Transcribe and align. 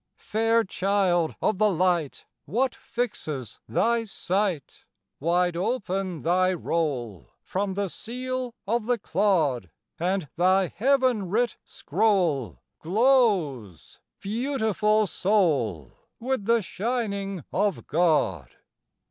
Fair 0.17 0.63
child 0.63 1.35
of 1.43 1.59
the 1.59 1.69
light, 1.69 2.25
What 2.45 2.73
fixes 2.73 3.59
thy 3.67 4.03
sight? 4.05 4.83
Wide 5.19 5.55
open 5.55 6.23
thy 6.23 6.55
roll 6.55 7.29
From 7.43 7.75
the 7.75 7.87
seal 7.87 8.55
of 8.65 8.87
the 8.87 8.97
clod, 8.97 9.69
And 9.99 10.27
thy 10.37 10.73
heaven 10.75 11.29
writ 11.29 11.57
scroll 11.63 12.63
Glows, 12.79 13.99
beautiful 14.19 15.05
soul, 15.05 15.91
With 16.19 16.45
the 16.45 16.63
shining 16.63 17.43
of 17.53 17.85
God! 17.85 18.49